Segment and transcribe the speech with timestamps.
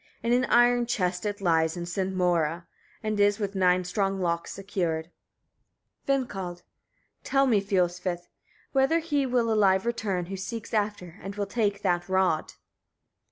[0.23, 2.65] In an iron chest it lies with Sinmoera,
[3.03, 5.11] and is with nine strong locks secured.
[6.07, 6.63] Vindkald.
[7.23, 7.23] 28.
[7.23, 8.05] Tell me, Fiolsvith!
[8.11, 8.27] etc.,
[8.71, 12.53] whether he will alive return, who seeks after, and will take, that rod?